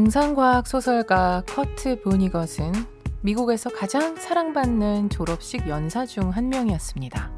공상과학 0.00 0.66
소설가 0.66 1.42
커트 1.46 2.00
보니것은 2.00 2.72
미국에서 3.20 3.68
가장 3.68 4.16
사랑받는 4.16 5.10
졸업식 5.10 5.68
연사 5.68 6.06
중 6.06 6.30
한 6.30 6.48
명이었습니다. 6.48 7.30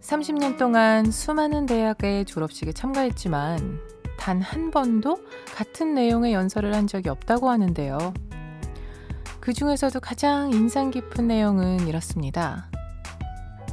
30년 0.00 0.56
동안 0.56 1.10
수많은 1.10 1.66
대학의 1.66 2.24
졸업식에 2.24 2.72
참가했지만 2.72 3.78
단 4.18 4.40
한 4.40 4.70
번도 4.70 5.18
같은 5.54 5.92
내용의 5.92 6.32
연설을 6.32 6.74
한 6.74 6.86
적이 6.86 7.10
없다고 7.10 7.50
하는데요. 7.50 8.14
그 9.38 9.52
중에서도 9.52 10.00
가장 10.00 10.50
인상 10.54 10.90
깊은 10.90 11.28
내용은 11.28 11.86
이렇습니다. 11.86 12.70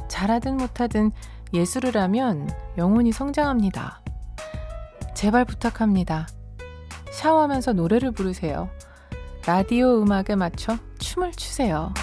잘하든 0.08 0.58
못하든 0.58 1.12
예술을 1.54 1.96
하면 1.96 2.46
영혼이 2.76 3.12
성장합니다. 3.12 4.02
제발 5.14 5.46
부탁합니다. 5.46 6.26
샤워하면서 7.14 7.74
노래를 7.74 8.10
부르세요. 8.10 8.68
라디오 9.46 10.02
음악에 10.02 10.34
맞춰 10.34 10.76
춤을 10.98 11.32
추세요. 11.32 11.94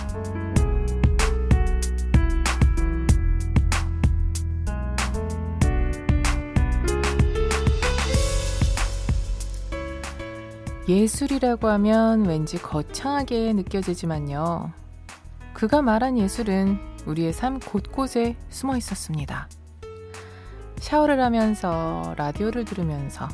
예술이라고 10.88 11.68
하면 11.68 12.26
왠지 12.26 12.58
거창하게 12.58 13.54
느껴지지만요. 13.54 14.72
그가 15.54 15.82
말한 15.82 16.18
예술은 16.18 16.80
우리의 17.06 17.34
삶 17.34 17.60
곳곳에 17.60 18.36
숨어 18.50 18.78
있었습니다. 18.78 19.50
샤워를 20.78 21.22
하면서 21.22 22.14
라디오를 22.18 22.66
들으면서 22.66 23.28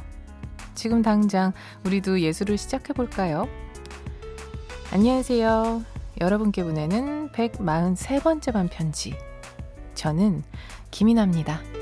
지금 0.77 1.01
당장 1.01 1.53
우리도 1.85 2.21
예술을 2.21 2.55
시작해 2.59 2.93
볼까요? 2.93 3.49
안녕하세요. 4.91 5.81
여러분께 6.21 6.63
보내는 6.63 7.29
143번째 7.31 8.53
반편지. 8.53 9.15
저는 9.95 10.43
김이나입니다. 10.91 11.76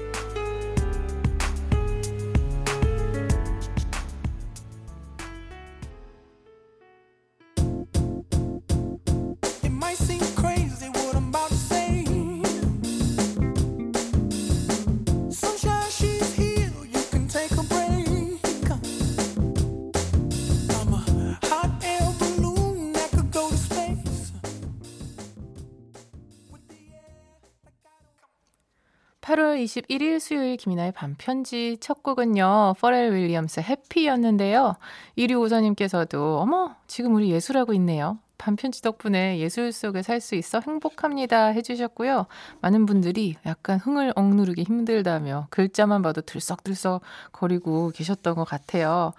21일 29.76 30.20
수요일 30.20 30.56
김이나의 30.58 30.94
반편지 30.94 31.78
첫 31.82 32.02
곡은요. 32.02 32.76
퍼렐 32.80 33.14
윌리엄스 33.14 33.60
해피였는데요. 33.60 34.76
1위5사님께서도 35.18 36.40
어머 36.40 36.76
지금 36.88 37.16
우리 37.16 37.30
예술하고 37.32 37.74
있네요. 37.74 38.18
반편지 38.38 38.82
덕분에 38.82 39.40
예술 39.40 39.72
속에 39.72 40.02
살 40.02 40.22
수 40.22 40.36
있어 40.36 40.60
행복합니다 40.60 41.48
해주셨고요. 41.48 42.28
많은 42.62 42.86
분들이 42.86 43.36
약간 43.46 43.80
흥을 43.80 44.14
억누르기 44.16 44.64
힘들다며 44.64 45.48
글자만 45.50 46.02
봐도 46.02 46.22
들썩들썩 46.22 47.02
거리고 47.32 47.92
계셨던 47.94 48.36
것 48.36 48.44
같아요. 48.46 49.14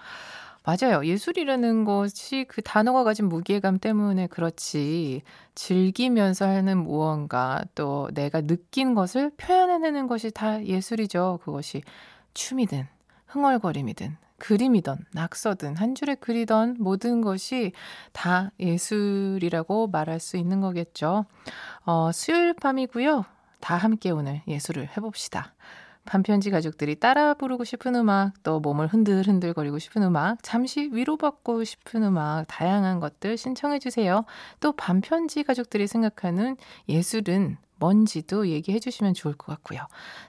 맞아요. 0.67 1.07
예술이라는 1.07 1.85
것이 1.85 2.45
그 2.49 2.61
단어가 2.61 3.05
가진 3.05 3.29
무게감 3.29 3.79
때문에 3.79 4.27
그렇지. 4.27 5.23
즐기면서 5.55 6.45
하는 6.45 6.79
무언가 6.79 7.65
또 7.77 8.11
내가 8.13 8.41
느낀 8.41 8.97
것을 8.97 9.31
표현해내는 9.37 10.09
것이 10.09 10.33
다 10.33 10.65
예술이죠. 10.65 11.39
그것이 11.45 11.83
춤이든 12.35 12.85
흥얼거림이든 13.29 14.17
그림이든 14.39 14.97
낙서든 15.13 15.77
한 15.77 15.95
줄에 15.95 16.17
그리던 16.17 16.79
모든 16.81 17.21
것이 17.21 17.71
다 18.13 18.51
예술이라고 18.59 19.87
말할 19.87 20.19
수 20.19 20.37
있는 20.37 20.61
거겠죠. 20.61 21.27
어, 21.85 22.11
수요일 22.13 22.55
밤이고요. 22.55 23.25
다 23.61 23.77
함께 23.77 24.11
오늘 24.11 24.43
예술을 24.49 24.89
해봅시다. 24.97 25.55
반편지 26.07 26.51
가족들이 26.51 26.95
따라 26.99 27.35
부르고 27.35 27.65
싶은 27.65 27.95
음악, 27.97 28.33
또 28.43 28.61
몸을 28.61 28.87
흔들흔들거리고 28.87 29.79
싶은 29.79 30.03
음악, 30.03 30.43
잠시 30.43 30.89
위로받고 30.93 31.65
싶은 31.65 32.03
음악, 32.05 32.45
다양한 32.49 33.01
것들 33.01 33.37
신청해 33.37 33.79
주세요. 33.81 34.25
또 34.61 34.73
반편지 34.73 35.43
가족들이 35.43 35.87
생각하는 35.87 36.57
예술은 36.89 37.59
뭔지도 37.79 38.49
얘기해 38.49 38.79
주시면 38.79 39.13
좋을 39.13 39.35
것 39.35 39.53
같고요. 39.53 39.81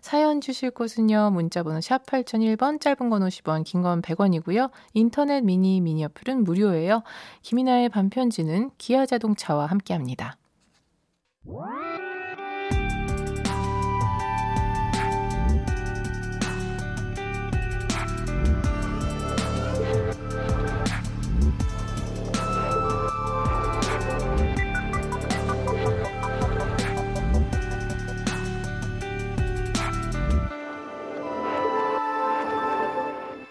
사연 0.02 0.42
주실 0.42 0.70
곳은요. 0.72 1.32
문자번호 1.32 1.80
샵 1.80 2.06
8001번, 2.06 2.82
짧은 2.82 3.10
건 3.10 3.22
50원, 3.22 3.64
긴 3.64 3.82
건 3.82 4.02
100원이고요. 4.02 4.70
인터넷 4.94 5.42
미니 5.42 5.80
미니 5.80 6.04
어플은 6.04 6.44
무료예요. 6.44 7.04
김이나의 7.44 7.88
반편지는 7.90 8.72
기아자동차와 8.78 9.68
함께합니다. 9.68 10.36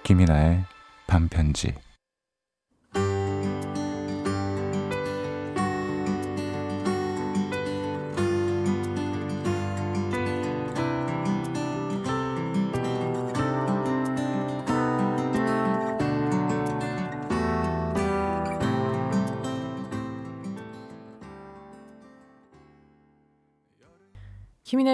김이나의 0.06 0.62
반편지 1.08 1.74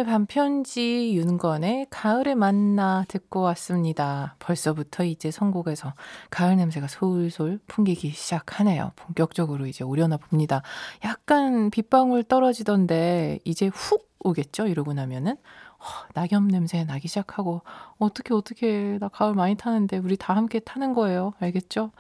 반편지 0.05 1.15
윤건의 1.15 1.87
가을에 1.91 2.35
만나 2.35 3.05
듣고 3.09 3.41
왔습니다. 3.41 4.37
벌써부터 4.39 5.05
이제 5.05 5.31
선곡에서 5.31 5.95
가을 6.31 6.57
냄새가 6.57 6.89
솔솔 6.89 7.61
풍기기 7.67 8.11
시작하네요. 8.11 8.93
본격적으로 8.97 9.67
이제 9.67 9.85
오려나 9.85 10.17
봅니다. 10.17 10.63
약간 11.05 11.71
빗방울 11.71 12.25
떨어지던데 12.25 13.41
이제 13.45 13.67
훅 13.67 14.11
오겠죠? 14.21 14.67
이러고 14.67 14.93
나면은 14.93 15.33
어, 15.33 15.85
낙엽 16.15 16.45
냄새 16.45 16.85
나기 16.85 17.09
시작하고 17.09 17.63
어떻게 17.99 18.35
어떻게 18.35 18.99
나 19.01 19.09
가을 19.09 19.35
많이 19.35 19.57
타는데 19.57 19.99
우리 19.99 20.17
다 20.17 20.35
함께 20.35 20.61
타는 20.61 20.95
거예요. 20.95 21.33
알겠죠? 21.41 21.91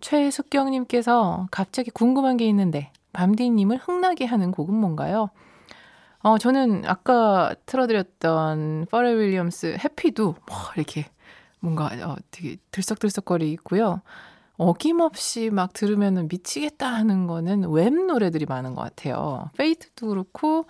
최숙경님께서 0.00 1.48
갑자기 1.50 1.90
궁금한 1.90 2.36
게 2.36 2.46
있는데 2.48 2.90
밤디님을 3.12 3.78
흥나게 3.78 4.26
하는 4.26 4.50
곡은 4.52 4.74
뭔가요? 4.74 5.30
어, 6.22 6.38
저는 6.38 6.84
아까 6.86 7.54
틀어드렸던 7.66 8.86
퍼렐 8.90 9.18
윌리엄스 9.18 9.76
해피도 9.82 10.36
뭐 10.46 10.56
이렇게 10.76 11.06
뭔가 11.60 11.86
어, 11.86 12.16
되게 12.30 12.56
들썩들썩거리고요. 12.70 14.02
어김없이 14.56 15.50
막 15.50 15.72
들으면은 15.72 16.28
미치겠다 16.28 16.86
하는 16.86 17.26
거는 17.26 17.70
웹 17.70 17.92
노래들이 17.92 18.46
많은 18.46 18.74
것 18.74 18.82
같아요. 18.82 19.50
Faith도 19.56 20.08
그렇고 20.08 20.66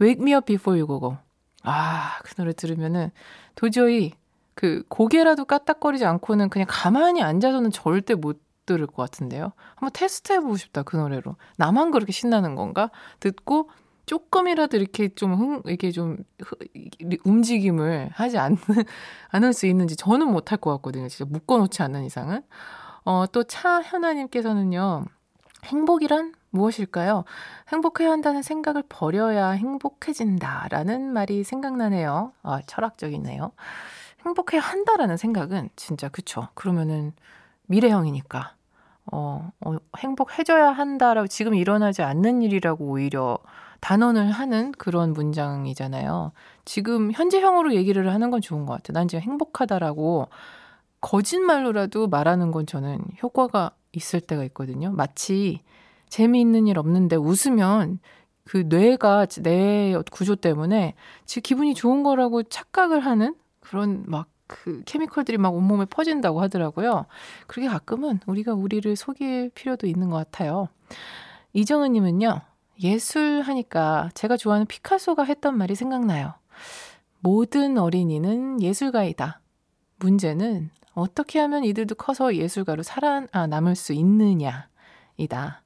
Wake 0.00 0.22
Me 0.22 0.34
Up 0.34 0.46
Before 0.46 0.80
You 0.80 0.86
Go 0.86 1.00
Go. 1.00 1.16
아, 1.62 2.18
그 2.24 2.34
노래 2.34 2.52
들으면은 2.52 3.10
도저히 3.54 4.12
그 4.54 4.82
고개라도 4.88 5.44
까딱거리지 5.44 6.04
않고는 6.04 6.48
그냥 6.48 6.66
가만히 6.68 7.22
앉아서는 7.22 7.70
절대 7.70 8.14
못 8.14 8.40
들을 8.64 8.86
것 8.86 8.96
같은데요. 8.96 9.52
한번 9.76 9.90
테스트 9.92 10.32
해보고 10.32 10.56
싶다, 10.56 10.82
그 10.82 10.96
노래로. 10.96 11.36
나만 11.56 11.92
그렇게 11.92 12.10
신나는 12.10 12.56
건가? 12.56 12.90
듣고 13.20 13.70
조금이라도 14.06 14.76
이렇게 14.76 15.08
좀 15.08 15.34
흥, 15.34 15.62
이렇게 15.64 15.90
좀 15.90 16.18
움직임을 17.24 18.10
하지 18.12 18.38
않는, 18.38 18.56
않을 19.30 19.52
수 19.52 19.66
있는지 19.66 19.96
저는 19.96 20.30
못할 20.30 20.58
것 20.58 20.70
같거든요. 20.76 21.08
진짜 21.08 21.28
묶어놓지 21.30 21.82
않는 21.82 22.04
이상은. 22.04 22.42
어, 23.04 23.26
또 23.30 23.44
차현아님께서는요, 23.44 25.04
행복이란 25.64 26.34
무엇일까요? 26.50 27.24
행복해야 27.68 28.10
한다는 28.10 28.42
생각을 28.42 28.84
버려야 28.88 29.50
행복해진다. 29.50 30.68
라는 30.70 31.12
말이 31.12 31.44
생각나네요. 31.44 32.32
아, 32.42 32.60
철학적이네요. 32.66 33.52
행복해야 34.24 34.60
한다라는 34.60 35.16
생각은 35.16 35.68
진짜 35.76 36.08
그쵸. 36.08 36.48
그러면은 36.54 37.12
미래형이니까 37.66 38.54
어, 39.12 39.50
어, 39.64 39.76
행복해져야 39.98 40.70
한다라고 40.70 41.28
지금 41.28 41.54
일어나지 41.54 42.02
않는 42.02 42.42
일이라고 42.42 42.84
오히려 42.84 43.38
단언을 43.80 44.30
하는 44.30 44.72
그런 44.72 45.12
문장이잖아요. 45.12 46.32
지금 46.64 47.12
현재형으로 47.12 47.74
얘기를 47.74 48.12
하는 48.12 48.30
건 48.30 48.40
좋은 48.40 48.66
것 48.66 48.74
같아요. 48.74 48.94
난 48.94 49.08
지금 49.08 49.22
행복하다라고 49.22 50.28
거짓말로라도 51.00 52.08
말하는 52.08 52.50
건 52.50 52.66
저는 52.66 53.00
효과가 53.22 53.70
있을 53.92 54.20
때가 54.20 54.44
있거든요. 54.44 54.90
마치 54.92 55.60
재미있는 56.08 56.66
일 56.66 56.78
없는데 56.78 57.16
웃으면 57.16 57.98
그 58.44 58.64
뇌가 58.68 59.26
내 59.42 59.94
구조 60.10 60.36
때문에 60.36 60.94
지금 61.24 61.42
기분이 61.42 61.74
좋은 61.74 62.02
거라고 62.02 62.44
착각을 62.44 63.00
하는 63.00 63.34
그런 63.60 64.04
막그 64.06 64.82
케미컬들이 64.86 65.38
막 65.38 65.54
온몸에 65.54 65.84
퍼진다고 65.86 66.40
하더라고요. 66.40 67.06
그렇게 67.48 67.68
가끔은 67.68 68.20
우리가 68.26 68.54
우리를 68.54 68.94
속일 68.94 69.50
필요도 69.50 69.86
있는 69.86 70.10
것 70.10 70.16
같아요. 70.16 70.68
이정은 71.52 71.92
님은요. 71.92 72.40
예술 72.82 73.42
하니까 73.42 74.10
제가 74.14 74.36
좋아하는 74.36 74.66
피카소가 74.66 75.24
했던 75.24 75.56
말이 75.56 75.74
생각나요. 75.74 76.34
모든 77.20 77.78
어린이는 77.78 78.62
예술가이다. 78.62 79.40
문제는 79.98 80.70
어떻게 80.94 81.38
하면 81.40 81.64
이들도 81.64 81.94
커서 81.94 82.34
예술가로 82.36 82.82
살아 82.82 83.22
아, 83.32 83.46
남을 83.46 83.76
수 83.76 83.92
있느냐이다. 83.92 85.62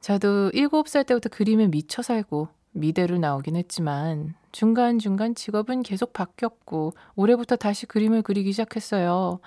저도 0.00 0.50
7살 0.50 1.06
때부터 1.06 1.28
그림에 1.28 1.66
미쳐 1.66 2.02
살고 2.02 2.48
미대로 2.72 3.18
나오긴 3.18 3.56
했지만 3.56 4.34
중간중간 4.52 5.34
직업은 5.34 5.82
계속 5.82 6.12
바뀌었고 6.12 6.94
올해부터 7.14 7.56
다시 7.56 7.86
그림을 7.86 8.22
그리기 8.22 8.52
시작했어요. 8.52 9.40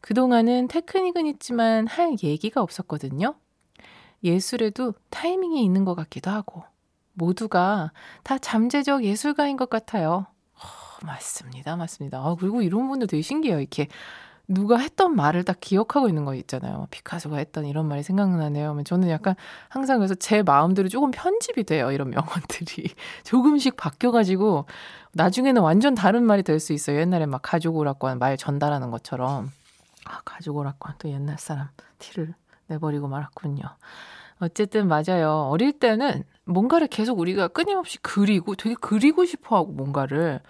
그동안은 0.00 0.68
테크닉은 0.68 1.26
있지만 1.26 1.86
할 1.86 2.16
얘기가 2.22 2.62
없었거든요. 2.62 3.34
예술에도 4.22 4.94
타이밍이 5.10 5.64
있는 5.64 5.84
것 5.84 5.94
같기도 5.94 6.30
하고 6.30 6.64
모두가 7.14 7.92
다 8.22 8.38
잠재적 8.38 9.04
예술가인 9.04 9.56
것 9.56 9.68
같아요. 9.70 10.26
어, 10.54 11.06
맞습니다. 11.06 11.76
맞습니다. 11.76 12.18
아, 12.18 12.36
그리고 12.38 12.62
이런 12.62 12.88
분들 12.88 13.06
되게 13.08 13.22
신기해요. 13.22 13.60
이렇게 13.60 13.88
누가 14.48 14.78
했던 14.78 15.14
말을 15.14 15.44
딱 15.44 15.58
기억하고 15.60 16.08
있는 16.08 16.24
거 16.24 16.34
있잖아요. 16.34 16.88
피카소가 16.90 17.36
했던 17.36 17.66
이런 17.66 17.86
말이 17.86 18.02
생각나네요. 18.02 18.82
저는 18.84 19.08
약간 19.08 19.36
항상 19.68 19.98
그래서 19.98 20.14
제 20.16 20.42
마음대로 20.42 20.88
조금 20.88 21.12
편집이 21.12 21.64
돼요. 21.64 21.92
이런 21.92 22.10
명언들이. 22.10 22.88
조금씩 23.22 23.76
바뀌어가지고 23.76 24.66
나중에는 25.12 25.62
완전 25.62 25.94
다른 25.94 26.24
말이 26.24 26.42
될 26.42 26.58
수 26.58 26.72
있어요. 26.72 26.98
옛날에 26.98 27.26
막 27.26 27.40
가족 27.42 27.76
오락관 27.76 28.18
말 28.18 28.36
전달하는 28.36 28.90
것처럼. 28.90 29.50
아, 30.04 30.20
가족 30.24 30.56
오락관 30.56 30.96
또 30.98 31.08
옛날 31.08 31.38
사람 31.38 31.68
티를 32.00 32.34
내버리고 32.70 33.08
말았군요. 33.08 33.62
어쨌든 34.40 34.88
맞아요. 34.88 35.48
어릴 35.50 35.72
때는 35.72 36.24
뭔가를 36.44 36.86
계속 36.86 37.18
우리가 37.18 37.48
끊임없이 37.48 37.98
그리고 38.00 38.54
되게 38.54 38.74
그리고 38.80 39.24
싶어 39.24 39.56
하고 39.56 39.72
뭔가를 39.72 40.40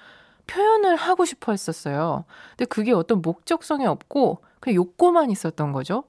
표현을 0.46 0.96
하고 0.96 1.25
싶어 1.25 1.52
했었어요. 1.52 2.25
근데 2.50 2.67
그게 2.67 2.93
어떤 2.93 3.20
목적성이 3.22 3.87
없고 3.87 4.43
그냥 4.61 4.76
욕구만 4.76 5.31
있었던 5.31 5.72
거죠. 5.72 6.05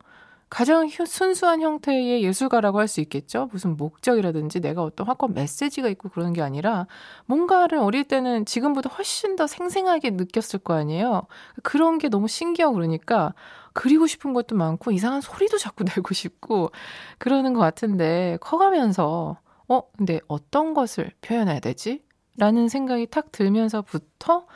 가장 0.52 0.90
순수한 0.90 1.62
형태의 1.62 2.24
예술가라고 2.24 2.80
할 2.80 2.88
수 2.88 3.00
있겠죠. 3.00 3.48
무슨 3.54 3.78
목적이라든지 3.78 4.60
내가 4.60 4.84
어떤 4.84 5.08
확고한 5.08 5.34
메시지가 5.34 5.88
있고 5.90 6.10
그러는 6.10 6.34
게 6.34 6.42
아니라 6.42 6.88
뭔가를 7.26 7.78
어릴 7.78 8.04
때는 8.04 8.46
지금보다 8.46 8.90
훨씬 8.90 9.38
더 9.38 9.48
생생하게 9.48 10.12
느꼈을 10.12 10.60
거 10.60 10.74
아니에요. 10.74 11.24
그런 11.64 11.98
게 12.00 12.10
너무 12.10 12.28
신기하고 12.28 12.74
그러니까 12.76 13.34
그리고 13.72 14.08
싶은 14.08 14.34
것도 14.34 14.56
많고 14.58 14.92
이상한 14.92 15.22
소리도 15.22 15.58
자꾸 15.58 15.86
내고 15.96 16.14
싶고 16.14 16.72
그러는 17.18 17.54
것 17.54 17.62
같은데 17.62 18.38
커가면서 18.42 19.38
어, 19.70 19.82
근데 19.98 20.20
어떤 20.28 20.74
것을 20.74 21.12
표현해야 21.22 21.62
되지? 21.62 22.04
라는 22.38 22.68
생각이 22.68 23.08
탁 23.08 23.32
들면서부터 23.32 24.48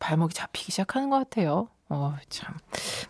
발목이 0.00 0.34
잡히기 0.34 0.72
시작하는 0.72 1.08
것 1.08 1.18
같아요. 1.18 1.68
어, 1.88 2.16
참. 2.28 2.52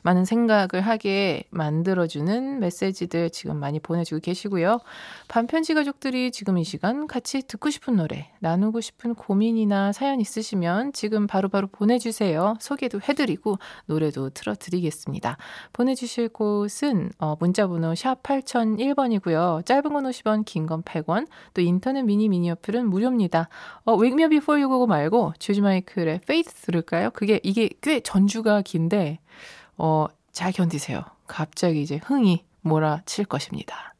많은 0.02 0.26
생각을 0.26 0.82
하게 0.82 1.44
만들어주는 1.49 2.61
메시지들 2.61 3.31
지금 3.31 3.56
많이 3.56 3.81
보내주고 3.81 4.20
계시고요. 4.20 4.81
반편지 5.28 5.73
가족들이 5.73 6.31
지금 6.31 6.58
이 6.58 6.64
시간 6.64 7.06
같이 7.06 7.40
듣고 7.46 7.70
싶은 7.70 7.96
노래, 7.96 8.31
나누고 8.40 8.82
싶은 8.82 9.14
고민이나 9.14 9.93
사연 9.93 10.20
있으시면 10.20 10.93
지금 10.93 11.26
바로바로 11.26 11.49
바로 11.49 11.67
보내주세요. 11.69 12.56
소개도 12.61 13.00
해드리고 13.00 13.58
노래도 13.87 14.28
틀어드리겠습니다. 14.28 15.38
보내주실 15.72 16.29
곳은 16.29 17.12
어, 17.19 17.34
문자번호 17.40 17.94
샵 17.94 18.22
8001번이고요. 18.22 19.64
짧은 19.64 19.90
건 19.93 20.05
50원, 20.05 20.44
긴 20.44 20.67
건 20.67 20.82
100원, 20.82 21.29
또 21.55 21.62
인터넷 21.62 22.02
미니 22.02 22.29
미니 22.29 22.50
어플은 22.50 22.90
무료입니다. 22.90 23.49
어, 23.84 23.94
Wake 23.94 24.12
Me 24.22 24.29
Before 24.29 24.62
You 24.62 24.69
Go 24.69 24.87
말고 24.87 25.32
주지마이클의 25.38 26.20
Faith 26.25 26.62
들을까요? 26.62 27.11
그게 27.11 27.40
이게 27.43 27.70
꽤 27.81 28.00
전주가 28.00 28.62
긴데 28.66 29.20
어, 29.78 30.06
잘 30.32 30.52
견디세요. 30.52 31.02
갑자기 31.26 31.80
이제 31.80 32.00
흥이 32.04 32.44
몰아칠 32.60 33.24
것입니다. 33.24 33.94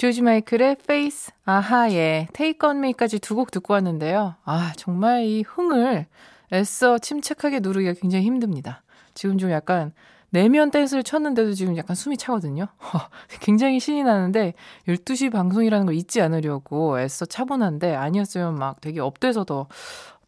조지 0.00 0.22
마이클의 0.22 0.76
Faith, 0.86 1.30
아하의 1.44 2.28
Take 2.32 2.66
On 2.66 2.80
Me까지 2.80 3.18
두 3.18 3.34
곡 3.34 3.50
듣고 3.50 3.74
왔는데요. 3.74 4.34
아, 4.46 4.72
정말 4.78 5.24
이 5.24 5.42
흥을 5.46 6.06
애써 6.54 6.96
침착하게 6.96 7.60
누르기가 7.60 7.92
굉장히 8.00 8.24
힘듭니다. 8.24 8.82
지금 9.12 9.36
좀 9.36 9.50
약간 9.50 9.92
내면 10.30 10.70
댄스를 10.70 11.02
쳤는데도 11.02 11.52
지금 11.52 11.76
약간 11.76 11.94
숨이 11.94 12.16
차거든요. 12.16 12.68
굉장히 13.40 13.78
신이 13.78 14.02
나는데 14.02 14.54
12시 14.88 15.30
방송이라는 15.30 15.84
걸 15.84 15.94
잊지 15.94 16.22
않으려고 16.22 16.98
애써 16.98 17.26
차분한데 17.26 17.94
아니었으면 17.94 18.54
막 18.54 18.80
되게 18.80 19.00
up돼서 19.00 19.44
더 19.44 19.66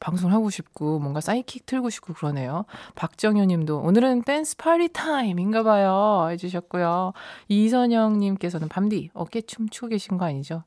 방송을 0.02 0.35
하고 0.35 0.50
싶고 0.50 0.99
뭔가 0.99 1.21
사이키 1.21 1.64
틀고 1.64 1.88
싶고 1.88 2.12
그러네요. 2.14 2.64
박정현 2.97 3.49
님도 3.49 3.78
오늘은 3.78 4.23
댄스 4.23 4.56
파티 4.57 4.88
타임인가 4.88 5.62
봐요. 5.62 6.28
해주셨고요. 6.30 7.12
이선영 7.49 8.18
님께서는 8.18 8.68
밤디 8.68 9.11
어깨 9.14 9.40
춤 9.40 9.68
추고 9.68 9.88
계신 9.88 10.18
거 10.18 10.25
아니죠? 10.25 10.64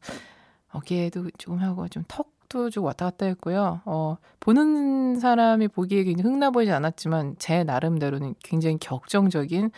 어깨도 0.71 1.31
조금 1.37 1.59
하고 1.59 1.87
좀 1.89 2.03
턱도 2.07 2.69
좀 2.69 2.85
왔다 2.85 3.05
갔다 3.05 3.25
했고요. 3.25 3.81
어, 3.85 4.17
보는 4.39 5.19
사람이 5.19 5.67
보기에 5.67 6.03
굉장히 6.05 6.29
흥나 6.31 6.49
보이지 6.49 6.71
않았지만 6.71 7.35
제 7.37 7.63
나름대로는 7.65 8.35
굉장히 8.41 8.77
격정적인 8.79 9.71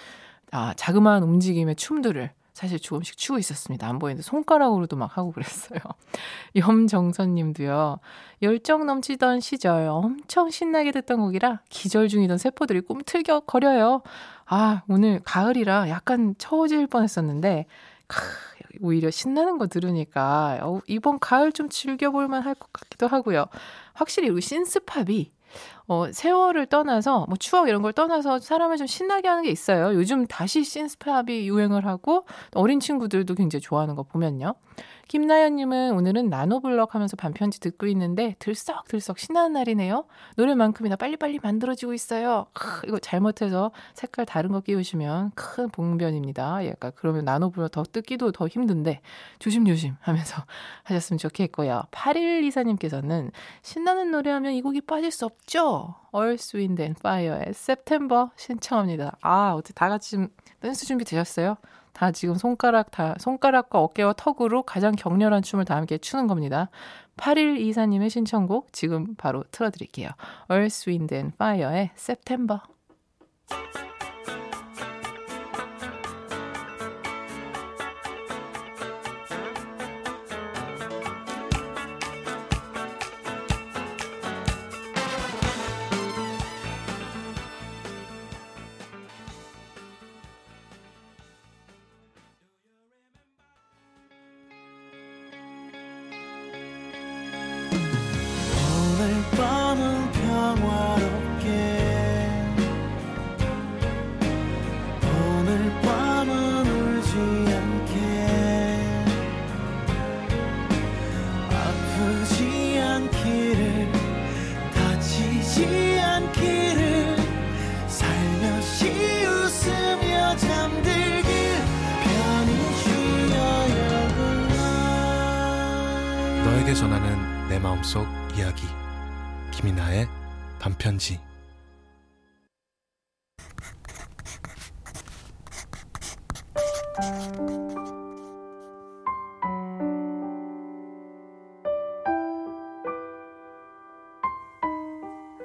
아, 0.51 0.73
자그마한 0.75 1.23
움직임의 1.23 1.75
춤들을 1.75 2.31
사실 2.57 2.79
조금씩 2.79 3.17
추고 3.17 3.37
있었습니다. 3.37 3.87
안 3.87 3.99
보이는데 3.99 4.23
손가락으로도 4.23 4.95
막 4.95 5.15
하고 5.15 5.31
그랬어요. 5.31 5.79
염정선 6.57 7.35
님도요. 7.35 7.99
열정 8.41 8.87
넘치던 8.87 9.41
시절 9.41 9.87
엄청 9.87 10.49
신나게 10.49 10.91
듣던 10.91 11.19
곡이라 11.19 11.61
기절 11.69 12.07
중이던 12.07 12.39
세포들이 12.39 12.81
꿈틀겨 12.81 13.41
거려요. 13.41 14.01
아, 14.47 14.81
오늘 14.87 15.19
가을이라 15.23 15.89
약간 15.89 16.33
처워질 16.39 16.87
뻔했었는데 16.87 17.67
크, 18.07 18.17
오히려 18.81 19.11
신나는 19.11 19.59
거 19.59 19.67
들으니까 19.67 20.57
어, 20.63 20.81
이번 20.87 21.19
가을 21.19 21.51
좀 21.51 21.69
즐겨볼 21.69 22.27
만 22.27 22.41
할 22.41 22.55
것 22.55 22.73
같기도 22.73 23.05
하고요. 23.07 23.45
확실히 23.93 24.29
우리 24.29 24.41
신스팝이 24.41 25.31
어, 25.87 26.11
세월을 26.11 26.65
떠나서 26.65 27.25
뭐 27.27 27.37
추억 27.37 27.69
이런 27.69 27.81
걸 27.81 27.93
떠나서 27.93 28.39
사람을 28.39 28.77
좀 28.77 28.87
신나게 28.87 29.27
하는 29.27 29.43
게 29.43 29.49
있어요. 29.49 29.93
요즘 29.93 30.27
다시 30.27 30.63
신스팝이 30.63 31.47
유행을 31.47 31.85
하고 31.85 32.25
어린 32.53 32.79
친구들도 32.79 33.35
굉장히 33.35 33.61
좋아하는 33.61 33.95
거 33.95 34.03
보면요. 34.03 34.55
김나연님은 35.07 35.93
오늘은 35.93 36.29
나노블럭 36.29 36.93
하면서 36.93 37.15
반편지 37.15 37.59
듣고 37.61 37.87
있는데 37.87 38.35
들썩들썩 38.39 39.19
신나는 39.19 39.53
날이네요. 39.53 40.05
노래만큼이나 40.35 40.97
빨리빨리 40.97 41.39
만들어지고 41.41 41.93
있어요. 41.93 42.47
크, 42.53 42.85
이거 42.87 42.99
잘못해서 42.99 43.71
색깔 43.93 44.25
다른 44.25 44.51
거 44.51 44.59
끼우시면 44.59 45.31
큰 45.35 45.69
봉변입니다. 45.69 46.67
약간 46.67 46.91
그러면 46.95 47.23
나노블럭 47.23 47.71
더 47.71 47.83
뜯기도 47.83 48.31
더 48.33 48.47
힘든데 48.47 49.01
조심조심 49.39 49.95
하면서 50.01 50.43
하셨으면 50.83 51.17
좋겠고요. 51.19 51.83
8124님께서는 51.91 53.31
신나는 53.61 54.11
노래하면 54.11 54.53
이 54.53 54.61
곡이 54.61 54.81
빠질 54.81 55.11
수 55.11 55.25
없죠? 55.25 55.76
Earth, 56.13 56.57
Wind 56.57 56.81
and 56.81 56.99
Fire의 56.99 57.49
September 57.49 58.27
신청합니다. 58.35 59.17
아, 59.21 59.53
어떻게 59.53 59.73
다 59.73 59.89
같이 59.89 60.11
좀 60.11 60.27
댄스 60.61 60.85
준비 60.85 61.05
되셨어요? 61.05 61.57
다 61.93 62.11
지금 62.11 62.35
손가락 62.35 62.91
다 62.91 63.15
손가락과 63.19 63.79
어깨와 63.79 64.13
턱으로 64.13 64.63
가장 64.63 64.93
격렬한 64.95 65.41
춤을 65.41 65.65
다 65.65 65.75
함께 65.75 65.97
추는 65.97 66.27
겁니다. 66.27 66.69
8일 67.17 67.59
이사님의 67.59 68.09
신청곡 68.09 68.71
지금 68.71 69.15
바로 69.15 69.43
틀어드릴게요. 69.51 70.09
Earth, 70.51 70.89
Wind 70.89 71.15
and 71.15 71.33
Fire의 71.35 71.91
September. 71.95 72.61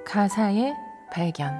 가사의 0.06 0.74
발견 1.10 1.52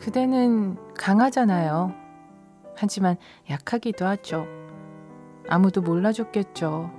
그대는 0.00 0.76
강하잖아요. 0.94 1.92
하지만 2.74 3.16
약하기도 3.50 4.06
하죠. 4.06 4.57
아무도 5.48 5.80
몰라줬겠죠. 5.82 6.90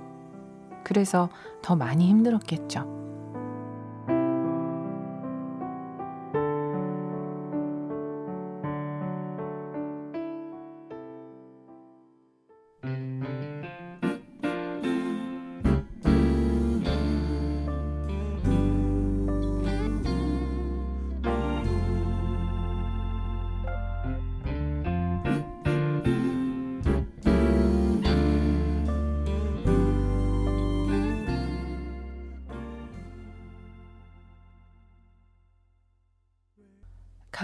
그래서 0.84 1.28
더 1.62 1.76
많이 1.76 2.08
힘들었겠죠. 2.08 2.99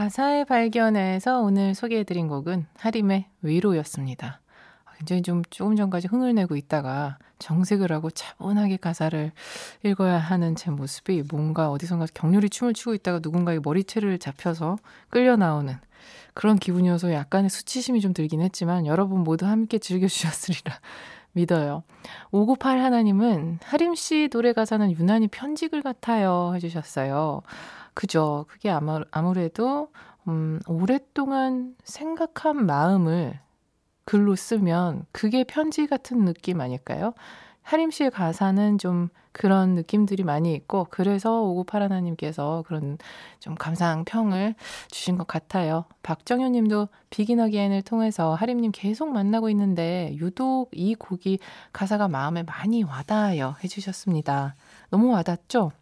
가사의 0.07 0.45
발견에서 0.45 1.41
오늘 1.41 1.75
소개해드린 1.75 2.29
곡은 2.29 2.67
하림의 2.79 3.27
위로였습니다. 3.43 4.41
굉장히 4.99 5.23
좀 5.23 5.43
조금 5.51 5.75
전까지 5.75 6.07
흥을 6.07 6.33
내고 6.33 6.55
있다가 6.55 7.19
정색을 7.41 7.91
하고 7.91 8.11
차분하게 8.11 8.77
가사를 8.77 9.33
읽어야 9.83 10.19
하는 10.19 10.55
제 10.55 10.71
모습이 10.71 11.25
뭔가 11.29 11.73
어디선가 11.73 12.07
격렬히 12.15 12.49
춤을 12.51 12.75
추고 12.75 12.95
있다가 12.95 13.19
누군가의 13.21 13.59
머리채를 13.65 14.21
잡혀서 14.21 14.77
끌려 15.11 15.35
나오는 15.35 15.75
그런 16.35 16.57
기분이어서 16.57 17.13
약간의 17.13 17.51
수치심이 17.51 18.01
좀 18.01 18.15
들긴 18.15 18.43
했지만 18.43 18.87
여러분 18.87 19.25
모두 19.25 19.47
함께 19.47 19.79
즐겨주셨으리라 19.79 20.73
믿어요. 21.33 21.83
598 22.31 22.79
하나님은 22.79 23.59
하림 23.61 23.97
씨 23.97 24.29
노래 24.31 24.53
가사는 24.53 24.89
유난히 24.93 25.27
편지글 25.27 25.83
같아요 25.83 26.53
해주셨어요. 26.55 27.43
그죠. 27.97 28.45
그게 28.49 28.69
아마, 28.69 29.01
아무래도, 29.11 29.89
음, 30.29 30.61
오랫동안 30.69 31.75
생각한 31.83 32.67
마음을 32.67 33.41
글로 34.05 34.37
쓰면 34.37 35.07
그게 35.13 35.45
편지 35.45 35.87
같은 35.87 36.27
느낌 36.27 36.61
아닐까요? 36.61 37.15
하림 37.63 37.91
씨의 37.91 38.11
가사는 38.11 38.77
좀 38.77 39.09
그런 39.33 39.75
느낌들이 39.75 40.25
많이 40.25 40.55
있고, 40.55 40.87
그래서 40.91 41.41
오구팔 41.41 41.83
하나님께서 41.83 42.65
그런 42.67 42.99
좀 43.41 43.55
감상평을 43.55 44.55
주신 44.91 45.17
것 45.17 45.27
같아요. 45.27 45.87
박정현 46.03 46.53
님도 46.53 46.89
비긴 47.09 47.41
어기엔을 47.41 47.81
통해서 47.81 48.35
하림님 48.35 48.73
계속 48.75 49.09
만나고 49.09 49.49
있는데, 49.51 50.15
유독 50.19 50.69
이 50.73 50.95
곡이 50.95 51.39
가사가 51.73 52.09
마음에 52.09 52.43
많이 52.43 52.83
와닿아요. 52.83 53.57
해주셨습니다. 53.65 54.55
너무 54.91 55.11
와닿죠? 55.13 55.73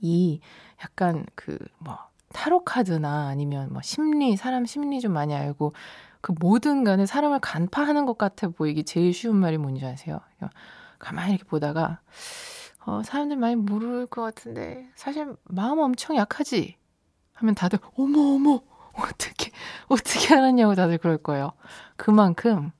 이 0.00 0.40
약간 0.82 1.26
그 1.34 1.58
뭐 1.78 1.98
타로 2.32 2.64
카드나 2.64 3.28
아니면 3.28 3.72
뭐 3.72 3.80
심리 3.82 4.36
사람 4.36 4.66
심리 4.66 5.00
좀 5.00 5.12
많이 5.12 5.34
알고 5.34 5.72
그 6.20 6.34
모든 6.38 6.84
간에 6.84 7.06
사람을 7.06 7.38
간파하는 7.40 8.04
것 8.04 8.18
같아 8.18 8.48
보이기 8.48 8.84
제일 8.84 9.14
쉬운 9.14 9.36
말이 9.36 9.58
뭔지 9.58 9.86
아세요? 9.86 10.20
가만히 10.98 11.34
이렇게 11.34 11.44
보다가 11.44 12.00
어 12.84 13.02
사람들 13.02 13.36
많이 13.36 13.56
모를 13.56 14.06
것 14.06 14.22
같은데 14.22 14.90
사실 14.96 15.34
마음 15.44 15.78
엄청 15.78 16.16
약하지 16.16 16.76
하면 17.34 17.54
다들 17.54 17.78
어머 17.96 18.34
어머 18.34 18.60
어떻게 18.94 19.50
어떻게 19.88 20.34
알았냐고 20.34 20.74
다들 20.74 20.98
그럴 20.98 21.18
거예요. 21.18 21.52
그만큼 21.96 22.70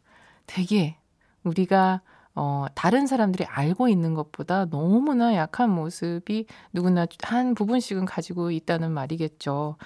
되게 0.46 0.96
우리가 1.44 2.00
어, 2.36 2.66
다른 2.74 3.06
사람들이 3.06 3.46
알고 3.46 3.88
있는 3.88 4.12
것보다 4.14 4.66
너무나 4.66 5.34
약한 5.34 5.70
모습이 5.70 6.46
누구나 6.72 7.06
한 7.22 7.54
부분씩은 7.54 8.04
가지고 8.04 8.50
있다는 8.50 8.92
말이겠죠. 8.92 9.76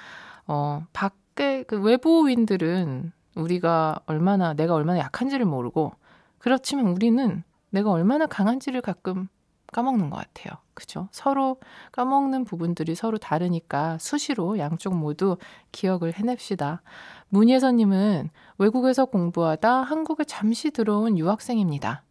어, 0.49 0.83
밖에 0.93 1.63
그 1.63 1.81
외부인들은 1.81 3.13
우리가 3.37 4.01
얼마나 4.07 4.53
내가 4.53 4.75
얼마나 4.75 4.99
약한지를 4.99 5.47
모르고 5.47 5.93
그렇지만 6.39 6.89
우리는 6.89 7.45
내가 7.71 7.93
얼마나 7.93 8.27
강한지를 8.27 8.81
가끔 8.81 9.29
까먹는 9.73 10.11
것 10.11 10.17
같아요. 10.17 10.59
그죠? 10.75 11.09
서로 11.13 11.61
까먹는 11.93 12.45
부분들이 12.45 12.97
서로 12.97 13.19
다르니까 13.19 13.99
수시로 13.99 14.59
양쪽 14.59 14.97
모두 14.97 15.37
기억을 15.71 16.15
해냅시다. 16.15 16.83
문예선님은 17.29 18.31
외국에서 18.59 19.05
공부하다 19.05 19.83
한국에 19.83 20.25
잠시 20.25 20.73
들어온 20.73 21.17
유학생입니다. 21.17 22.03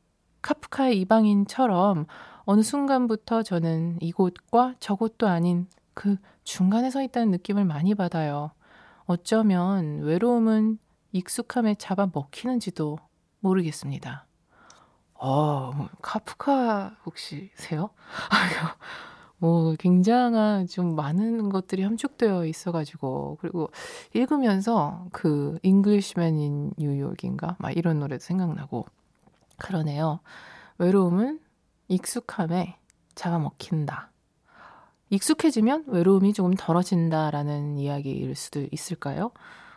카프카의 0.42 1.00
이방인처럼 1.02 2.06
어느 2.44 2.62
순간부터 2.62 3.44
저는 3.44 4.00
이곳과 4.02 4.76
저곳도 4.80 5.28
아닌 5.28 5.68
그 5.94 6.18
중간에 6.44 6.90
서 6.90 7.02
있다는 7.02 7.32
느낌을 7.32 7.66
많이 7.66 7.94
받아요. 7.94 8.52
어쩌면 9.06 10.02
외로움은 10.02 10.80
익숙함에 11.12 11.76
잡아 11.76 12.10
먹히는지도 12.14 12.98
모르겠습니다. 13.40 14.26
어, 15.16 15.72
뭐 15.76 15.90
카프카 16.02 16.98
혹시세요? 17.06 17.90
뭐 19.38 19.74
굉장한 19.80 20.68
좀 20.68 20.96
많은 20.96 21.50
것들이 21.50 21.84
함축되어 21.84 22.46
있어가지고 22.46 23.38
그리고 23.40 23.70
읽으면서 24.14 25.08
그 25.12 25.58
Englishman 25.64 26.38
in 26.38 26.72
New 26.78 26.99
York인가 26.99 27.56
막 27.60 27.76
이런 27.76 28.00
노래도 28.00 28.22
생각나고 28.24 28.86
그러네요. 29.60 30.20
외로움은 30.78 31.40
익숙함에 31.88 32.78
잡아먹힌다. 33.16 34.12
익숙해지면 35.10 35.86
외로움이 35.88 36.34
조금 36.34 36.54
덜어진다라는 36.54 37.78
이야기일 37.78 38.36
수도 38.36 38.66
있을까요? 38.72 39.32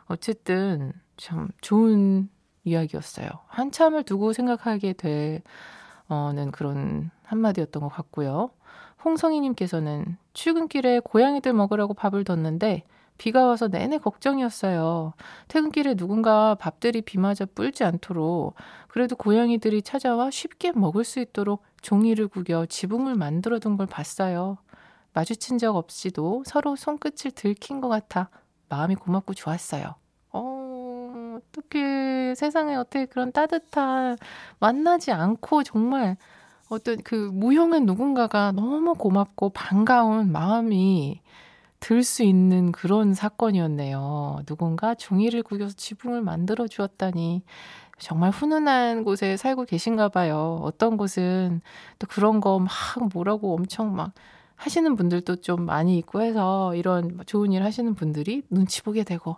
어쨌든 0.07 0.93
참 1.17 1.49
좋은 1.61 2.29
이야기였어요. 2.65 3.29
한참을 3.49 4.05
두고 4.05 4.33
생각하게 4.33 4.93
되는 4.93 5.43
그런 6.53 7.11
한마디였던 7.25 7.83
것 7.83 7.89
같고요. 7.89 8.51
홍성희님께서는 9.05 10.17
출근길에 10.33 11.01
고양이들 11.01 11.53
먹으라고 11.55 11.95
밥을 11.95 12.25
뒀는데 12.25 12.85
비가 13.19 13.45
와서 13.47 13.69
내내 13.69 13.99
걱정이었어요. 13.99 15.13
퇴근길에 15.49 15.95
누군가 15.95 16.55
밥들이 16.57 17.03
비 17.03 17.19
맞아 17.19 17.45
뿔지 17.45 17.85
않도록 17.85 18.55
그래도 18.89 19.17
고양이들이 19.17 19.83
찾아와 19.83 20.31
쉽게 20.31 20.73
먹을 20.73 21.05
수 21.05 21.21
있도록 21.21 21.63
종이를 21.83 22.29
구겨 22.29 22.67
지붕을 22.67 23.15
만들어 23.15 23.59
둔 23.59 23.77
걸 23.77 23.87
봤어요. 23.87 24.59
마주친 25.13 25.59
적 25.59 25.77
없이도 25.77 26.45
서로 26.47 26.75
손끝을 26.75 27.33
들킨 27.35 27.81
것 27.81 27.89
같아 27.89 28.29
마음이 28.69 28.95
고맙고 28.95 29.35
좋았어요. 29.35 29.95
어, 30.33 31.39
어떻게 31.39 32.35
세상에 32.35 32.75
어떻게 32.75 33.07
그런 33.07 33.31
따뜻한 33.33 34.17
만나지 34.59 35.13
않고 35.13 35.63
정말 35.63 36.17
어떤 36.69 36.97
그 37.03 37.31
무형한 37.33 37.85
누군가가 37.85 38.53
너무 38.53 38.95
고맙고 38.95 39.51
반가운 39.51 40.33
마음이 40.33 41.21
들 41.83 42.03
수 42.05 42.23
있는 42.23 42.71
그런 42.73 43.13
사건이었네요. 43.15 44.43
누군가 44.47 44.95
종이를 44.95 45.43
구겨서 45.43 45.75
지붕을 45.77 46.23
만들어 46.23 46.69
주었다니 46.69 47.43
정말 47.99 48.31
훈훈한 48.31 49.05
곳에 49.05 49.37
살고 49.37 49.65
계신가 49.67 50.09
봐요. 50.11 50.59
어떤 50.63 50.97
곳은 50.97 51.61
또 51.99 52.07
그런 52.09 52.41
거 52.41 52.59
막 52.61 52.71
뭐라고 53.13 53.55
엄청 53.55 53.95
막 53.97 54.13
하시는 54.57 54.95
분들도 54.97 55.37
좀 55.41 55.67
많이 55.67 55.99
있고 55.99 56.23
해서 56.23 56.75
이런 56.77 57.19
좋은 57.27 57.53
일 57.53 57.65
하시는 57.65 57.95
분들이 57.97 58.43
눈치 58.49 58.83
보게 58.83 59.03
되고 59.03 59.37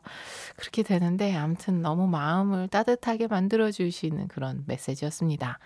그렇게 0.57 0.83
되는데 0.83 1.35
아무튼 1.35 1.81
너무 1.83 2.07
마음을 2.09 2.69
따뜻하게 2.69 3.29
만들어 3.29 3.71
주시는 3.71 4.29
그런 4.29 4.65
메시지였습니다. 4.67 5.59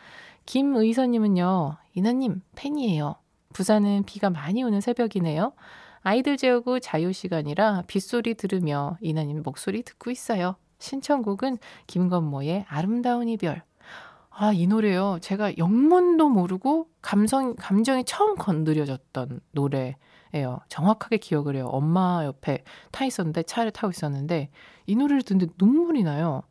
김의선님은요, 0.47 1.77
이나님 1.95 2.41
팬이에요. 2.57 3.17
부산은 3.53 4.05
비가 4.07 4.31
많이 4.31 4.63
오는 4.63 4.81
새벽이네요. 4.81 5.53
아이들 6.03 6.37
재우고 6.37 6.81
자유시간이라 6.81 7.85
빗소리 7.87 8.35
들으며 8.35 8.97
이나님 9.01 9.43
목소리 9.43 9.83
듣고 9.83 10.11
있어요. 10.11 10.57
신청곡은 10.79 11.59
김건모의 11.87 12.65
아름다운 12.69 13.29
이별. 13.29 13.63
아, 14.31 14.53
이 14.53 14.69
노래요. 14.69 15.19
제가 15.21 15.57
영문도 15.59 16.29
모르고 16.29 16.89
감성, 17.03 17.57
감정이 17.57 18.05
처음 18.05 18.37
건드려졌던 18.37 19.41
노래예요. 19.51 20.61
정확하게 20.69 21.17
기억을 21.17 21.57
해요. 21.57 21.67
엄마 21.67 22.25
옆에 22.25 22.63
타 22.93 23.05
있었는데, 23.05 23.43
차를 23.43 23.73
타고 23.73 23.91
있었는데, 23.91 24.51
이 24.87 24.95
노래를 24.95 25.23
듣는데 25.23 25.53
눈물이 25.59 26.05
나요. 26.05 26.45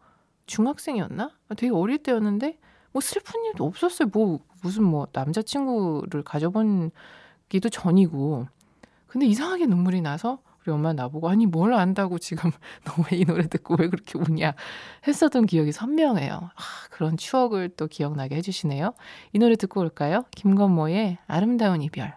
중학생이었나? 0.48 1.32
되게 1.56 1.72
어릴 1.72 2.00
때였는데, 2.00 2.60
뭐 2.92 3.02
슬픈 3.02 3.46
일도 3.46 3.66
없었어요. 3.66 4.10
뭐, 4.12 4.40
무슨 4.62 4.84
뭐, 4.84 5.08
남자친구를 5.14 6.24
가져본 6.24 6.92
기도 7.48 7.70
전이고. 7.70 8.48
근데 9.08 9.26
이상하게 9.26 9.68
눈물이 9.68 10.02
나서, 10.02 10.40
우리 10.66 10.74
엄마 10.74 10.92
나보고 10.94 11.30
아니 11.30 11.46
뭘 11.46 11.74
안다고 11.74 12.20
지금 12.20 12.52
너 12.84 12.94
왜 13.10 13.18
이 13.22 13.26
노래 13.26 13.48
듣고 13.48 13.76
왜 13.80 13.88
그렇게 13.90 14.18
우냐 14.20 14.54
했었던 15.08 15.46
기억이 15.46 15.72
선명해요. 15.72 16.34
아, 16.56 16.62
그런 16.92 17.16
추억을 17.18 17.70
또 17.70 17.88
기억나게 17.88 18.36
해주시네요. 18.36 18.94
이 19.34 19.40
노래 19.40 19.56
듣고 19.56 19.80
올까요? 19.82 20.24
김건모의 20.36 21.20
아름다운 21.28 21.82
이별. 21.82 22.17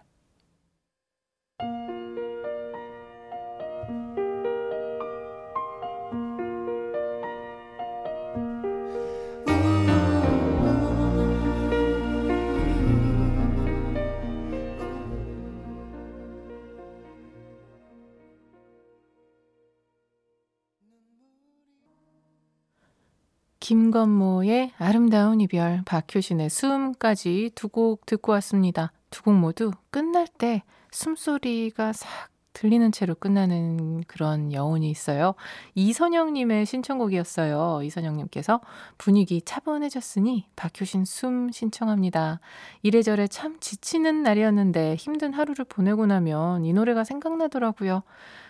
김건모의 23.91 24.71
아름다운 24.77 25.41
이별, 25.41 25.81
박효신의 25.85 26.49
숨까지 26.49 27.51
두 27.55 27.67
곡 27.67 28.05
듣고 28.05 28.31
왔습니다. 28.33 28.93
두 29.09 29.23
곡 29.23 29.33
모두 29.35 29.71
끝날 29.91 30.27
때 30.27 30.63
숨소리가 30.91 31.91
싹 31.91 32.29
들리는 32.53 32.91
채로 32.91 33.15
끝나는 33.15 34.03
그런 34.07 34.51
여운이 34.53 34.89
있어요. 34.89 35.35
이선영님의 35.75 36.65
신청곡이었어요. 36.65 37.81
이선영님께서 37.83 38.61
분위기 38.97 39.41
차분해졌으니 39.41 40.47
박효신 40.55 41.03
숨 41.05 41.51
신청합니다. 41.51 42.39
이래저래 42.83 43.27
참 43.27 43.57
지치는 43.59 44.23
날이었는데 44.23 44.95
힘든 44.95 45.33
하루를 45.33 45.65
보내고 45.65 46.05
나면 46.05 46.63
이 46.65 46.71
노래가 46.73 47.03
생각나더라고요. 47.03 48.03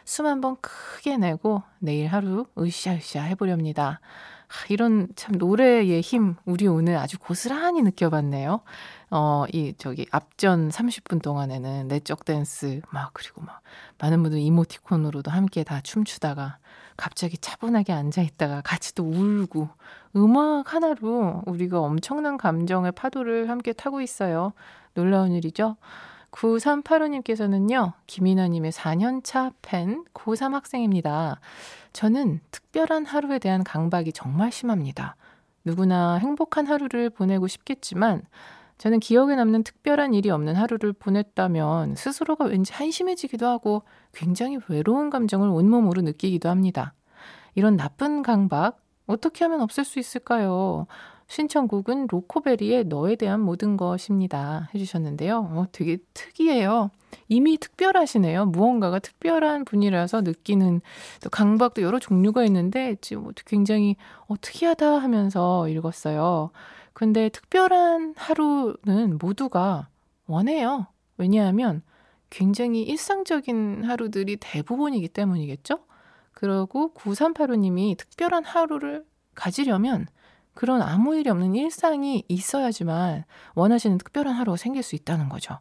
숨 0.06 0.26
한번 0.28 0.58
크게 0.62 1.18
내고 1.18 1.64
내일 1.80 2.08
하루 2.08 2.46
으쌰으쌰 2.58 3.22
해보렵니다. 3.24 4.02
이런 4.70 5.08
참 5.16 5.36
노래의 5.36 6.02
힘, 6.02 6.36
우리 6.46 6.68
오늘 6.68 6.98
아주 6.98 7.18
고스란히 7.20 7.82
느껴봤네요. 7.82 8.62
어, 9.10 9.46
이, 9.52 9.74
저기, 9.78 10.06
앞전 10.12 10.70
30분 10.70 11.22
동안에는 11.22 11.88
내적 11.88 12.26
댄스, 12.26 12.82
막, 12.92 13.12
그리고 13.14 13.42
막, 13.42 13.62
많은 14.00 14.22
분들 14.24 14.40
이모티콘으로도 14.40 15.32
함께 15.32 15.64
다 15.64 15.82
춤추다가, 15.82 16.58
갑자기 16.98 17.38
차분하게 17.38 17.94
앉아 17.94 18.22
있다가 18.22 18.62
같이 18.62 18.96
또 18.96 19.04
울고, 19.04 19.70
음악 20.16 20.74
하나로 20.74 21.44
우리가 21.46 21.80
엄청난 21.80 22.38
감정의 22.38 22.92
파도를 22.94 23.50
함께 23.50 23.74
타고 23.74 24.02
있어요. 24.02 24.54
놀라운 24.94 25.32
일이죠? 25.32 25.78
9385님께서는요, 26.32 27.94
김인아님의 28.08 28.72
4년차 28.72 29.54
팬 29.62 30.04
고3 30.14 30.54
학생입니다. 30.54 31.40
저는 31.94 32.40
특별한 32.52 33.06
하루에 33.06 33.40
대한 33.40 33.64
강박이 33.64 34.14
정말 34.14 34.52
심합니다. 34.52 35.16
누구나 35.64 36.16
행복한 36.16 36.68
하루를 36.68 37.10
보내고 37.10 37.48
싶겠지만, 37.48 38.24
저는 38.78 39.00
기억에 39.00 39.36
남는 39.36 39.64
특별한 39.64 40.16
일이 40.16 40.32
없는 40.32 40.56
하루를 40.56 40.92
보냈다면 40.94 41.96
스스로가 41.96 42.46
왠지 42.46 42.74
한심해지기도 42.74 43.46
하고 43.46 43.84
굉장히 44.12 44.58
외로운 44.70 45.12
감정을 45.12 45.50
온몸으로 45.50 46.02
느끼기도 46.02 46.50
합니다. 46.50 46.94
이런 47.54 47.78
나쁜 47.78 48.24
강박, 48.24 48.80
어떻게 49.06 49.44
하면 49.46 49.62
없앨 49.62 49.86
수 49.86 50.00
있을까요? 50.00 50.88
신청곡은 51.32 52.08
로코베리의 52.10 52.86
너에 52.86 53.16
대한 53.16 53.40
모든 53.40 53.78
것입니다. 53.78 54.70
해주셨는데요. 54.76 55.38
어, 55.40 55.66
되게 55.72 55.98
특이해요. 56.14 56.92
이미 57.30 57.58
특별하시네요. 57.58 58.48
무언가가 58.48 59.00
특별한 59.00 59.64
분이라서 59.64 60.22
느끼는 60.22 60.82
또 61.24 61.30
강박도 61.30 61.84
여러 61.84 62.00
종류가 62.00 62.44
있는데 62.46 62.98
지금 63.00 63.32
굉장히 63.46 63.96
어, 64.28 64.36
특이하다 64.42 64.98
하면서 64.98 65.70
읽었어요. 65.70 66.52
근데 66.92 67.30
특별한 67.30 68.16
하루는 68.18 69.18
모두가 69.18 69.88
원해요. 70.28 70.88
왜냐하면 71.16 71.82
굉장히 72.30 72.82
일상적인 72.82 73.86
하루들이 73.86 74.36
대부분이기 74.36 75.08
때문이겠죠? 75.08 75.80
그리고 76.34 76.94
9385님이 76.94 77.98
특별한 77.98 78.44
하루를 78.44 79.06
가지려면 79.34 80.08
그런 80.54 80.82
아무 80.82 81.16
일이 81.16 81.30
없는 81.30 81.56
일상이 81.56 82.24
있어야지만 82.28 83.24
원하시는 83.56 83.98
특별한 83.98 84.34
하루가 84.34 84.58
생길 84.58 84.84
수 84.84 84.96
있다는 84.96 85.30
거죠. 85.30 85.60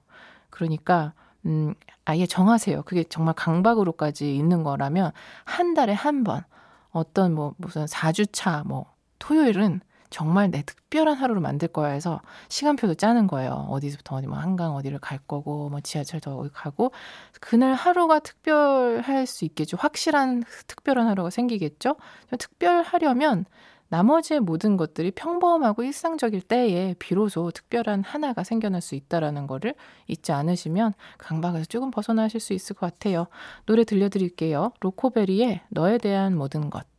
그러니까, 0.50 1.14
음, 1.46 1.74
아예 2.04 2.26
정하세요. 2.26 2.82
그게 2.82 3.04
정말 3.04 3.34
강박으로까지 3.34 4.36
있는 4.36 4.62
거라면 4.62 5.12
한 5.44 5.74
달에 5.74 5.92
한 5.92 6.24
번, 6.24 6.42
어떤 6.90 7.34
뭐, 7.34 7.54
무슨 7.58 7.84
4주차, 7.86 8.66
뭐, 8.66 8.92
토요일은 9.18 9.80
정말 10.10 10.50
내 10.50 10.62
특별한 10.62 11.14
하루를 11.14 11.40
만들 11.40 11.68
거야 11.68 11.92
해서 11.92 12.20
시간표도 12.48 12.94
짜는 12.94 13.28
거예요. 13.28 13.66
어디서부터 13.70 14.16
어디 14.16 14.26
뭐 14.26 14.38
한강 14.38 14.74
어디를 14.74 14.98
갈 14.98 15.18
거고 15.18 15.68
뭐 15.70 15.80
지하철도 15.80 16.36
어디 16.36 16.50
가고 16.52 16.92
그날 17.40 17.74
하루가 17.74 18.18
특별할 18.18 19.26
수 19.26 19.44
있겠죠. 19.44 19.76
확실한 19.76 20.42
특별한 20.66 21.06
하루가 21.06 21.30
생기겠죠. 21.30 21.96
특별하려면 22.38 23.46
나머지의 23.90 24.40
모든 24.40 24.76
것들이 24.76 25.10
평범하고 25.10 25.82
일상적일 25.82 26.42
때에 26.42 26.94
비로소 26.98 27.50
특별한 27.50 28.04
하나가 28.04 28.44
생겨날 28.44 28.80
수 28.80 28.94
있다라는 28.94 29.46
거를 29.46 29.74
잊지 30.06 30.32
않으시면 30.32 30.94
강박에서 31.18 31.66
조금 31.66 31.90
벗어나실 31.90 32.40
수 32.40 32.52
있을 32.52 32.76
것 32.76 32.92
같아요. 32.92 33.26
노래 33.66 33.84
들려드릴게요. 33.84 34.72
로코베리의 34.80 35.62
너에 35.70 35.98
대한 35.98 36.36
모든 36.36 36.70
것. 36.70 36.89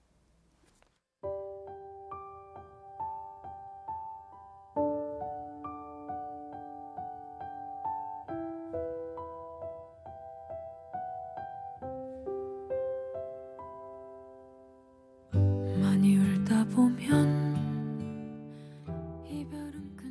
시작과 19.43 19.71
끝 19.95 20.10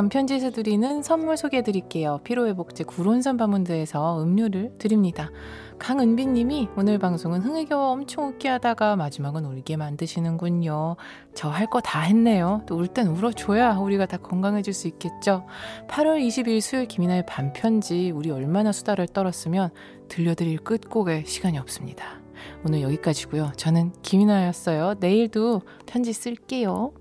반편지에서 0.00 0.50
드리는 0.50 1.02
선물 1.02 1.36
소개해 1.36 1.62
드릴게요. 1.62 2.20
피로회복제 2.24 2.84
구론산 2.84 3.36
바문드에서 3.36 4.22
음료를 4.22 4.72
드립니다. 4.78 5.30
강은비 5.78 6.24
님이 6.24 6.70
오늘 6.74 6.98
방송은 6.98 7.42
흥에 7.42 7.66
겨워 7.66 7.90
엄청 7.90 8.28
웃게 8.28 8.48
하다가 8.48 8.96
마지막은 8.96 9.44
울게 9.44 9.76
만드시는군요. 9.76 10.96
저 11.34 11.50
할 11.50 11.66
거 11.66 11.80
다 11.82 12.00
했네요. 12.00 12.62
또 12.66 12.76
울 12.76 12.86
땐 12.86 13.08
울어줘야 13.08 13.74
우리가 13.76 14.06
다 14.06 14.16
건강해질 14.16 14.72
수 14.72 14.88
있겠죠. 14.88 15.44
8월 15.88 16.26
20일 16.26 16.62
수요일 16.62 16.88
김이나의 16.88 17.26
반편지 17.26 18.10
우리 18.10 18.30
얼마나 18.30 18.72
수다를 18.72 19.06
떨었으면 19.06 19.68
들려드릴 20.08 20.60
끝곡에 20.60 21.24
시간이 21.26 21.58
없습니다. 21.58 22.22
오늘 22.64 22.80
여기까지고요. 22.80 23.52
저는 23.58 23.92
김이나였어요. 24.00 24.94
내일도 24.98 25.60
편지 25.84 26.14
쓸게요. 26.14 26.94